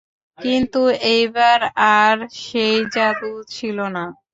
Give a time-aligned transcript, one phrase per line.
[0.37, 0.81] কিন্তু,
[1.11, 1.59] এইবার
[1.97, 4.03] আর সেই যাদু ছিল না।